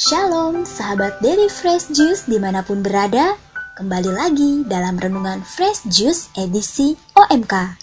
[0.00, 3.36] Shalom sahabat Daily Fresh Juice di mana pun berada.
[3.76, 7.76] Kembali lagi dalam Renungan Fresh Juice edisi OMK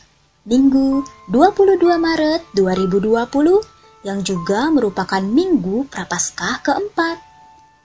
[0.49, 3.21] Minggu 22 Maret 2020
[4.01, 7.21] Yang juga merupakan Minggu Prapaskah keempat.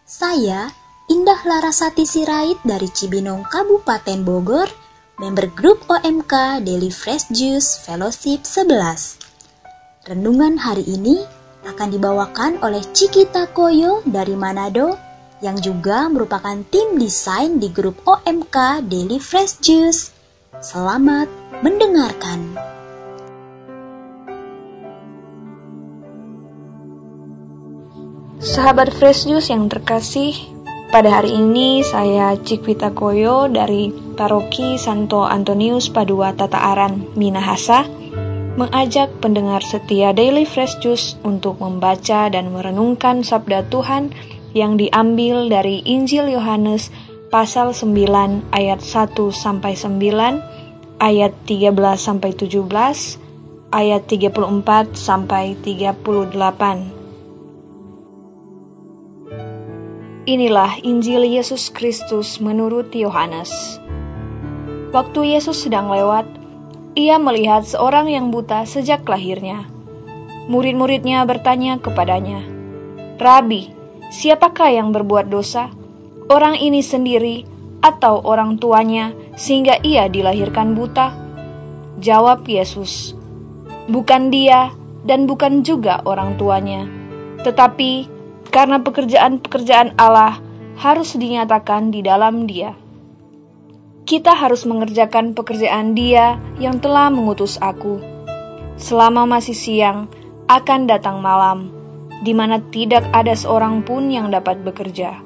[0.08, 0.72] Saya
[1.12, 4.72] Indah Larasati Sirait dari Cibinong Kabupaten Bogor
[5.20, 11.20] Member grup OMK Daily Fresh Juice Fellowship 11 Renungan hari ini
[11.62, 14.98] akan dibawakan oleh Cikita Koyo dari Manado
[15.42, 20.14] yang juga merupakan tim desain di grup OMK Daily Fresh Juice.
[20.62, 21.26] Selamat
[21.66, 22.54] mendengarkan.
[28.42, 30.34] Sahabat Fresh Juice yang terkasih,
[30.90, 38.01] pada hari ini saya Cikita Koyo dari Paroki Santo Antonius Padua Tataaran Minahasa
[38.52, 44.12] mengajak pendengar setia Daily Fresh Juice untuk membaca dan merenungkan sabda Tuhan
[44.52, 46.92] yang diambil dari Injil Yohanes
[47.32, 57.00] pasal 9 ayat 1 sampai 9, ayat 13 sampai 17, ayat 34 sampai 38.
[60.28, 63.80] Inilah Injil Yesus Kristus menurut Yohanes.
[64.92, 66.41] Waktu Yesus sedang lewat,
[66.92, 69.64] ia melihat seorang yang buta sejak lahirnya.
[70.52, 72.44] Murid-muridnya bertanya kepadanya,
[73.16, 73.72] "Rabi,
[74.12, 75.72] siapakah yang berbuat dosa?
[76.28, 77.48] Orang ini sendiri
[77.80, 81.16] atau orang tuanya sehingga ia dilahirkan buta?"
[82.02, 83.16] Jawab Yesus,
[83.88, 84.74] "Bukan dia
[85.08, 86.84] dan bukan juga orang tuanya,
[87.40, 88.10] tetapi
[88.52, 90.36] karena pekerjaan-pekerjaan Allah
[90.76, 92.81] harus dinyatakan di dalam Dia."
[94.02, 98.02] Kita harus mengerjakan pekerjaan Dia yang telah mengutus aku.
[98.74, 100.10] Selama masih siang,
[100.50, 101.70] akan datang malam,
[102.26, 105.22] di mana tidak ada seorang pun yang dapat bekerja.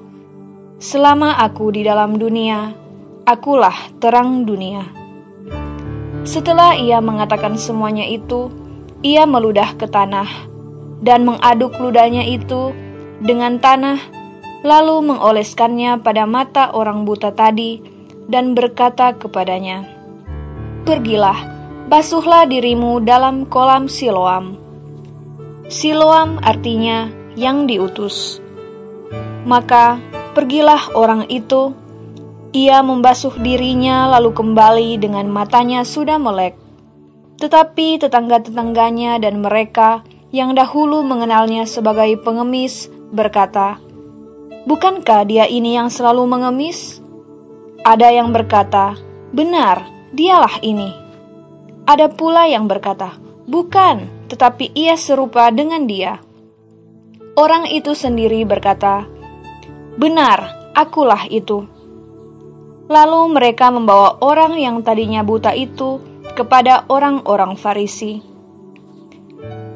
[0.77, 2.77] Selama aku di dalam dunia,
[3.25, 4.84] akulah terang dunia.
[6.27, 8.53] Setelah ia mengatakan semuanya itu,
[9.01, 10.28] ia meludah ke tanah
[11.01, 12.77] dan mengaduk ludahnya itu
[13.25, 13.97] dengan tanah,
[14.61, 17.96] lalu mengoleskannya pada mata orang buta tadi
[18.27, 19.87] dan berkata kepadanya,
[20.87, 21.39] Pergilah,
[21.91, 24.59] basuhlah dirimu dalam kolam Siloam.
[25.67, 28.39] Siloam artinya yang diutus.
[29.47, 29.99] Maka
[30.35, 31.75] pergilah orang itu,
[32.55, 36.55] ia membasuh dirinya lalu kembali dengan matanya sudah melek.
[37.37, 40.01] Tetapi tetangga-tetangganya dan mereka
[40.33, 43.79] yang dahulu mengenalnya sebagai pengemis berkata,
[44.67, 46.99] Bukankah dia ini yang selalu mengemis?
[47.87, 48.99] Ada yang berkata,
[49.31, 50.91] "Benar, dialah ini."
[51.87, 53.15] Ada pula yang berkata,
[53.47, 56.19] "Bukan, tetapi ia serupa dengan dia."
[57.39, 59.07] Orang itu sendiri berkata,
[59.95, 61.63] "Benar, akulah itu."
[62.91, 66.03] Lalu mereka membawa orang yang tadinya buta itu
[66.35, 68.19] kepada orang-orang Farisi.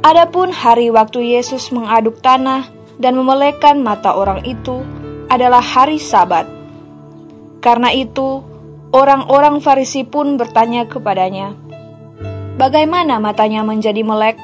[0.03, 2.67] Adapun hari waktu Yesus mengaduk tanah
[2.99, 4.83] dan memelekan mata orang itu
[5.31, 6.60] adalah hari Sabat.
[7.61, 8.41] Karena itu,
[8.91, 11.53] orang-orang Farisi pun bertanya kepadanya,
[12.57, 14.41] "Bagaimana matanya menjadi melek?"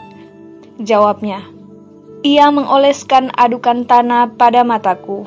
[0.77, 1.41] Jawabnya,
[2.21, 5.25] "Ia mengoleskan adukan tanah pada mataku,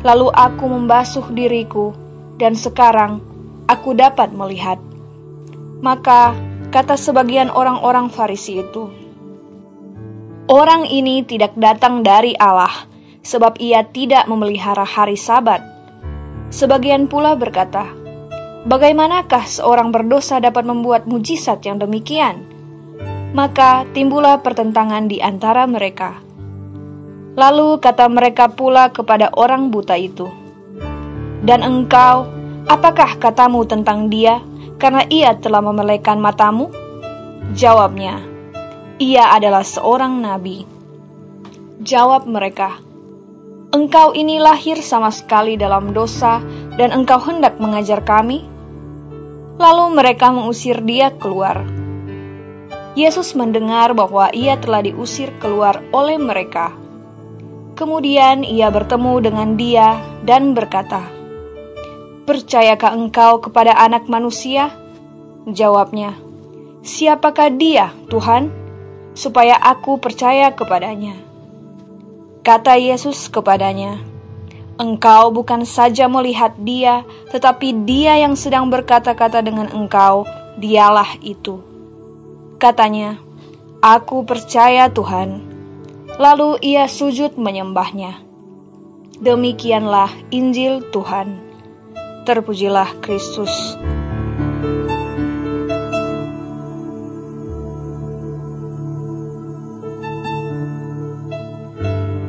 [0.00, 1.92] lalu aku membasuh diriku,
[2.40, 3.20] dan sekarang
[3.68, 4.80] aku dapat melihat."
[5.84, 6.32] Maka
[6.72, 8.88] kata sebagian orang-orang Farisi itu,
[10.48, 12.88] "Orang ini tidak datang dari Allah,
[13.20, 15.77] sebab ia tidak memelihara hari Sabat."
[16.48, 17.98] Sebagian pula berkata,
[18.68, 22.44] Bagaimanakah seorang berdosa dapat membuat mujizat yang demikian?
[23.32, 26.20] Maka timbullah pertentangan di antara mereka.
[27.38, 30.26] Lalu kata mereka pula kepada orang buta itu,
[31.44, 32.26] "Dan engkau,
[32.66, 34.42] apakah katamu tentang dia
[34.76, 36.68] karena ia telah memelekan matamu?"
[37.54, 38.18] Jawabnya,
[38.98, 40.66] "Ia adalah seorang nabi."
[41.78, 42.82] Jawab mereka,
[43.68, 46.40] Engkau ini lahir sama sekali dalam dosa,
[46.80, 48.48] dan engkau hendak mengajar kami?
[49.60, 51.68] Lalu mereka mengusir dia keluar.
[52.96, 56.72] Yesus mendengar bahwa ia telah diusir keluar oleh mereka.
[57.76, 61.04] Kemudian ia bertemu dengan dia dan berkata,
[62.24, 64.72] "Percayakah engkau kepada Anak Manusia?"
[65.44, 66.16] Jawabnya,
[66.80, 68.48] "Siapakah Dia, Tuhan,
[69.12, 71.27] supaya aku percaya kepadanya?"
[72.48, 74.00] Kata Yesus kepadanya,
[74.80, 80.24] Engkau bukan saja melihat dia, tetapi dia yang sedang berkata-kata dengan engkau,
[80.56, 81.60] dialah itu.
[82.56, 83.20] Katanya,
[83.84, 85.44] Aku percaya Tuhan.
[86.16, 88.16] Lalu ia sujud menyembahnya.
[89.20, 91.36] Demikianlah Injil Tuhan.
[92.24, 93.76] Terpujilah Kristus.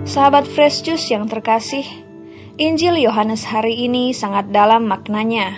[0.10, 1.86] Sahabat Fresh Juice yang terkasih,
[2.58, 5.54] Injil Yohanes hari ini sangat dalam maknanya.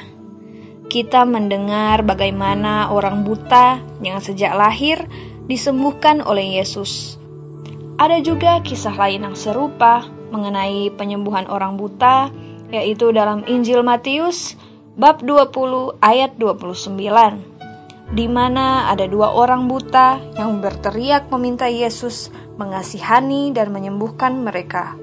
[0.92, 5.08] Kita mendengar bagaimana orang buta yang sejak lahir
[5.48, 7.16] disembuhkan oleh Yesus.
[7.96, 10.04] Ada juga kisah lain yang serupa
[10.36, 12.28] mengenai penyembuhan orang buta,
[12.76, 14.60] yaitu dalam Injil Matius
[15.00, 22.28] bab 20 ayat 29, di mana ada dua orang buta yang berteriak meminta Yesus
[22.62, 24.94] mengasihani dan menyembuhkan mereka.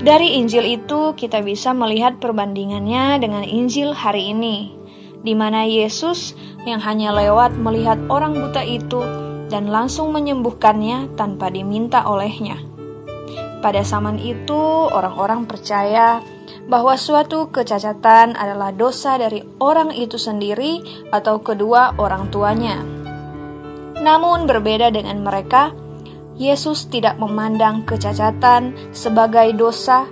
[0.00, 4.74] Dari Injil itu kita bisa melihat perbandingannya dengan Injil hari ini,
[5.22, 6.34] di mana Yesus
[6.66, 9.04] yang hanya lewat melihat orang buta itu
[9.52, 12.56] dan langsung menyembuhkannya tanpa diminta olehnya.
[13.60, 16.24] Pada zaman itu, orang-orang percaya
[16.64, 20.80] bahwa suatu kecacatan adalah dosa dari orang itu sendiri
[21.12, 22.80] atau kedua orang tuanya.
[24.00, 25.76] Namun, berbeda dengan mereka,
[26.40, 30.08] Yesus tidak memandang kecacatan sebagai dosa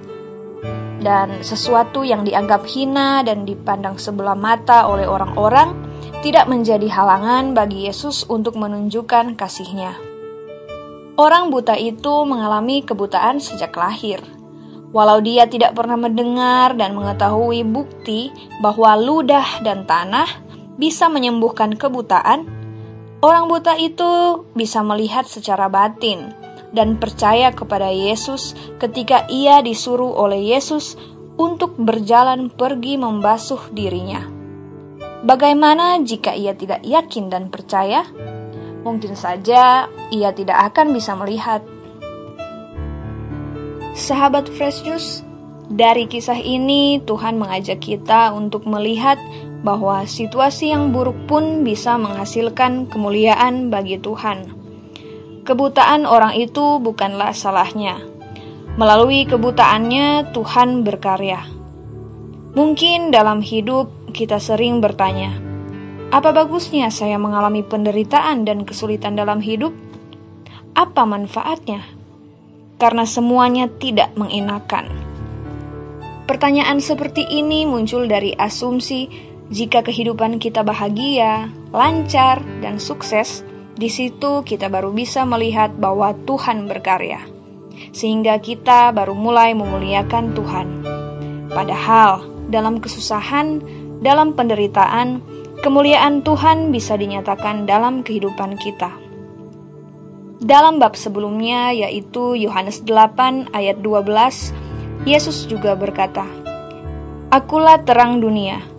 [1.01, 5.73] dan sesuatu yang dianggap hina dan dipandang sebelah mata oleh orang-orang
[6.21, 9.97] tidak menjadi halangan bagi Yesus untuk menunjukkan kasihnya.
[11.17, 14.21] Orang buta itu mengalami kebutaan sejak lahir.
[14.93, 18.29] Walau dia tidak pernah mendengar dan mengetahui bukti
[18.61, 20.29] bahwa ludah dan tanah
[20.77, 22.58] bisa menyembuhkan kebutaan,
[23.19, 26.31] Orang buta itu bisa melihat secara batin
[26.71, 30.95] dan percaya kepada Yesus ketika ia disuruh oleh Yesus
[31.35, 34.23] untuk berjalan pergi membasuh dirinya.
[35.27, 38.07] Bagaimana jika ia tidak yakin dan percaya?
[38.87, 41.67] Mungkin saja ia tidak akan bisa melihat.
[43.99, 45.27] Sahabat Fresh Juice,
[45.67, 49.19] dari kisah ini Tuhan mengajak kita untuk melihat
[49.63, 54.55] bahwa situasi yang buruk pun bisa menghasilkan kemuliaan bagi Tuhan.
[55.43, 57.99] Kebutaan orang itu bukanlah salahnya.
[58.79, 61.43] Melalui kebutaannya, Tuhan berkarya.
[62.55, 65.35] Mungkin dalam hidup kita sering bertanya,
[66.15, 69.75] "Apa bagusnya saya mengalami penderitaan dan kesulitan dalam hidup?
[70.79, 71.83] Apa manfaatnya?"
[72.79, 74.87] Karena semuanya tidak mengenakan.
[76.29, 83.41] Pertanyaan seperti ini muncul dari asumsi jika kehidupan kita bahagia, lancar, dan sukses,
[83.79, 87.25] di situ kita baru bisa melihat bahwa Tuhan berkarya,
[87.97, 90.69] sehingga kita baru mulai memuliakan Tuhan.
[91.49, 93.65] Padahal, dalam kesusahan,
[94.05, 95.25] dalam penderitaan,
[95.65, 98.93] kemuliaan Tuhan bisa dinyatakan dalam kehidupan kita.
[100.39, 104.55] Dalam bab sebelumnya, yaitu Yohanes 8 ayat 12,
[105.03, 106.29] Yesus juga berkata,
[107.33, 108.78] Akulah terang dunia.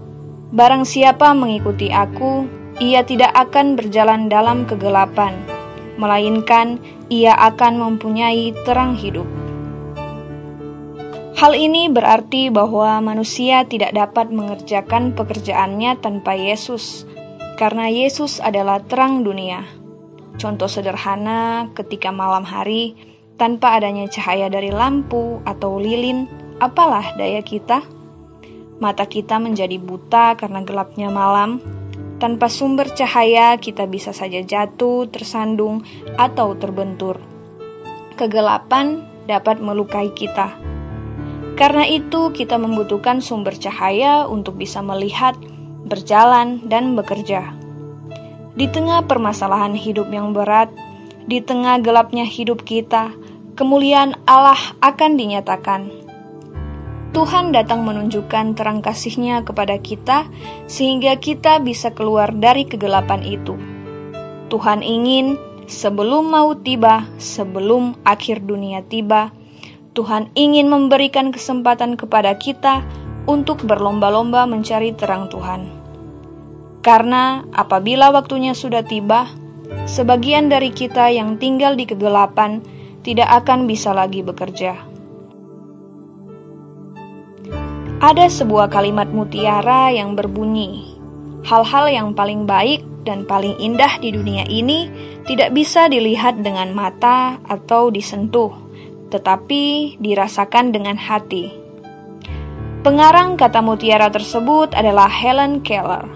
[0.50, 2.50] Barang siapa mengikuti aku,
[2.82, 5.38] ia tidak akan berjalan dalam kegelapan,
[6.02, 9.30] melainkan ia akan mempunyai terang hidup.
[11.38, 17.06] Hal ini berarti bahwa manusia tidak dapat mengerjakan pekerjaannya tanpa Yesus,
[17.62, 19.62] karena Yesus adalah terang dunia.
[20.42, 22.98] Contoh sederhana, ketika malam hari,
[23.38, 26.26] tanpa adanya cahaya dari lampu atau lilin,
[26.58, 27.99] apalah daya kita?
[28.80, 31.60] Mata kita menjadi buta karena gelapnya malam.
[32.20, 35.88] Tanpa sumber cahaya, kita bisa saja jatuh, tersandung,
[36.20, 37.16] atau terbentur.
[38.20, 40.52] Kegelapan dapat melukai kita.
[41.56, 45.36] Karena itu, kita membutuhkan sumber cahaya untuk bisa melihat,
[45.88, 47.56] berjalan, dan bekerja.
[48.56, 50.68] Di tengah permasalahan hidup yang berat,
[51.24, 53.16] di tengah gelapnya hidup kita,
[53.56, 55.99] kemuliaan Allah akan dinyatakan
[57.10, 60.30] Tuhan datang menunjukkan terang kasihnya kepada kita
[60.70, 63.58] sehingga kita bisa keluar dari kegelapan itu.
[64.54, 69.34] Tuhan ingin sebelum mau tiba, sebelum akhir dunia tiba,
[69.98, 72.86] Tuhan ingin memberikan kesempatan kepada kita
[73.30, 75.70] untuk berlomba-lomba mencari terang Tuhan.
[76.86, 79.30] Karena apabila waktunya sudah tiba,
[79.86, 82.62] sebagian dari kita yang tinggal di kegelapan
[83.06, 84.89] tidak akan bisa lagi bekerja.
[88.00, 90.96] Ada sebuah kalimat mutiara yang berbunyi,
[91.44, 94.88] "Hal-hal yang paling baik dan paling indah di dunia ini
[95.28, 98.56] tidak bisa dilihat dengan mata atau disentuh,
[99.12, 101.52] tetapi dirasakan dengan hati."
[102.88, 106.08] Pengarang kata mutiara tersebut adalah Helen Keller.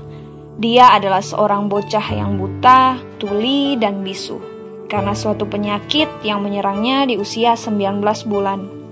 [0.55, 4.39] Dia adalah seorang bocah yang buta, tuli, dan bisu
[4.87, 8.82] karena suatu penyakit yang menyerangnya di usia 19 bulan.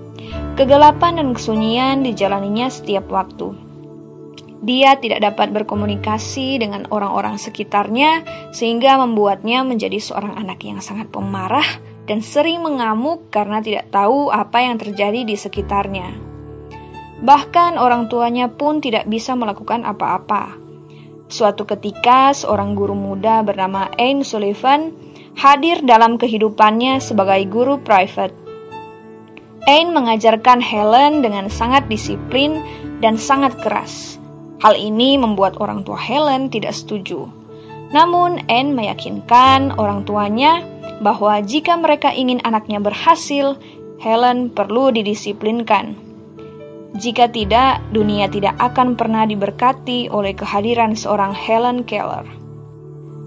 [0.52, 3.56] Kegelapan dan kesunyian dijalaninya setiap waktu.
[4.62, 8.22] Dia tidak dapat berkomunikasi dengan orang-orang sekitarnya,
[8.54, 11.66] sehingga membuatnya menjadi seorang anak yang sangat pemarah
[12.06, 16.14] dan sering mengamuk karena tidak tahu apa yang terjadi di sekitarnya.
[17.22, 20.58] Bahkan orang tuanya pun tidak bisa melakukan apa-apa.
[21.30, 24.92] Suatu ketika, seorang guru muda bernama Ain Sullivan
[25.38, 28.41] hadir dalam kehidupannya sebagai guru private.
[29.62, 32.58] Ain mengajarkan Helen dengan sangat disiplin
[32.98, 34.18] dan sangat keras.
[34.58, 37.30] Hal ini membuat orang tua Helen tidak setuju.
[37.94, 40.66] Namun, Anne meyakinkan orang tuanya
[40.98, 43.54] bahwa jika mereka ingin anaknya berhasil,
[44.02, 45.94] Helen perlu didisiplinkan.
[46.98, 52.26] Jika tidak, dunia tidak akan pernah diberkati oleh kehadiran seorang Helen Keller.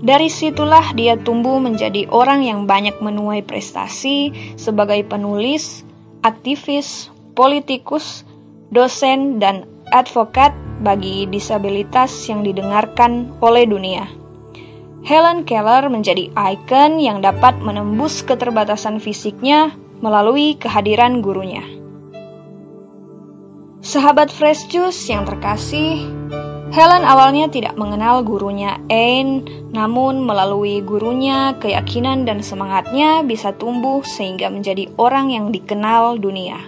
[0.04, 5.82] Dari situlah dia tumbuh menjadi orang yang banyak menuai prestasi sebagai penulis,
[6.26, 8.26] aktivis, politikus,
[8.74, 14.10] dosen, dan advokat bagi disabilitas yang didengarkan oleh dunia.
[15.06, 21.62] Helen Keller menjadi ikon yang dapat menembus keterbatasan fisiknya melalui kehadiran gurunya.
[23.86, 26.10] Sahabat Fresh Juice yang terkasih,
[26.76, 34.52] Helen awalnya tidak mengenal gurunya Anne, namun melalui gurunya, keyakinan dan semangatnya bisa tumbuh sehingga
[34.52, 36.60] menjadi orang yang dikenal dunia.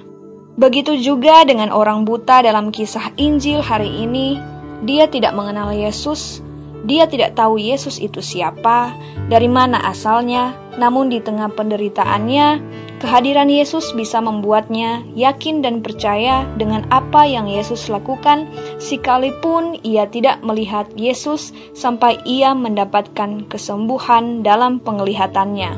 [0.55, 4.39] Begitu juga dengan orang buta dalam kisah Injil hari ini,
[4.87, 6.39] dia tidak mengenal Yesus,
[6.87, 8.95] dia tidak tahu Yesus itu siapa,
[9.27, 12.63] dari mana asalnya, namun di tengah penderitaannya,
[13.03, 18.47] kehadiran Yesus bisa membuatnya yakin dan percaya dengan apa yang Yesus lakukan,
[18.79, 25.75] sekalipun ia tidak melihat Yesus sampai ia mendapatkan kesembuhan dalam penglihatannya.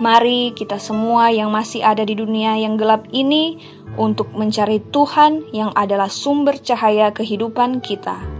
[0.00, 3.60] Mari kita semua yang masih ada di dunia yang gelap ini
[3.98, 8.37] untuk mencari Tuhan yang adalah sumber cahaya kehidupan kita.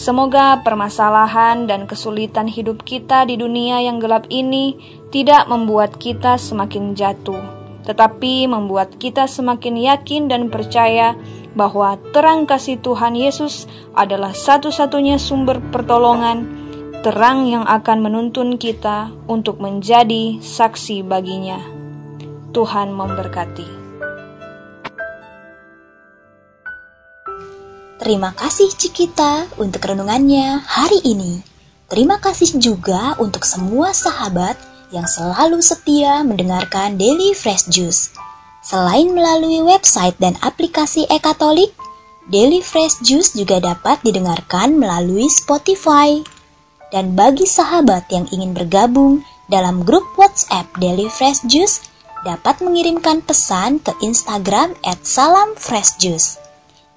[0.00, 4.80] Semoga permasalahan dan kesulitan hidup kita di dunia yang gelap ini
[5.12, 7.36] tidak membuat kita semakin jatuh,
[7.84, 11.12] tetapi membuat kita semakin yakin dan percaya
[11.52, 16.48] bahwa terang kasih Tuhan Yesus adalah satu-satunya sumber pertolongan
[17.04, 21.60] terang yang akan menuntun kita untuk menjadi saksi baginya.
[22.56, 23.79] Tuhan memberkati.
[28.00, 31.44] Terima kasih Cikita untuk renungannya hari ini.
[31.84, 34.56] Terima kasih juga untuk semua sahabat
[34.88, 38.16] yang selalu setia mendengarkan Daily Fresh Juice.
[38.64, 41.76] Selain melalui website dan aplikasi e-katolik,
[42.32, 46.24] Daily Fresh Juice juga dapat didengarkan melalui Spotify.
[46.88, 49.20] Dan bagi sahabat yang ingin bergabung
[49.52, 51.84] dalam grup WhatsApp Daily Fresh Juice,
[52.24, 56.39] dapat mengirimkan pesan ke Instagram at Salam Fresh Juice.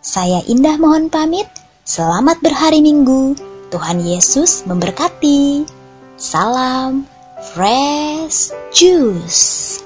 [0.04, 1.48] Saya Indah mohon pamit,
[1.88, 3.40] selamat berhari Minggu,
[3.72, 5.64] Tuhan Yesus memberkati.
[6.20, 7.08] Salam
[7.56, 9.83] Fresh Juice.